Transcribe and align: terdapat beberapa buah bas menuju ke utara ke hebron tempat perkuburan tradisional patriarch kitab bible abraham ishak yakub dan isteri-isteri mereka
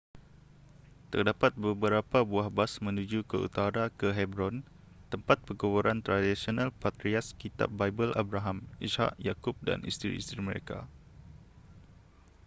terdapat 1.13 1.51
beberapa 1.65 2.17
buah 2.31 2.49
bas 2.57 2.73
menuju 2.85 3.19
ke 3.29 3.37
utara 3.47 3.83
ke 3.99 4.07
hebron 4.17 4.55
tempat 5.13 5.37
perkuburan 5.45 5.99
tradisional 6.05 6.69
patriarch 6.81 7.29
kitab 7.41 7.69
bible 7.79 8.09
abraham 8.23 8.57
ishak 8.87 9.11
yakub 9.27 9.53
dan 9.67 9.79
isteri-isteri 9.91 10.41
mereka 10.49 10.77